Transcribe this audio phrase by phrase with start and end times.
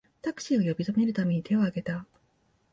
[0.23, 2.07] タクシーを呼び止めるために手をあげた